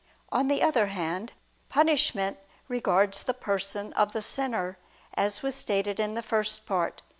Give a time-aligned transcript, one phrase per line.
[0.31, 1.33] On the other hand,
[1.69, 4.79] punishment regards the person of the sinner,
[5.13, 7.05] as was stated in the First Part (Q.